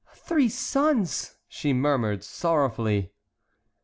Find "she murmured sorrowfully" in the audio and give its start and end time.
1.47-3.11